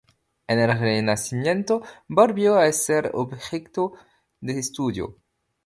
[0.47, 3.93] En el Renacimiento volvió a ser objeto
[4.39, 5.19] de estudio.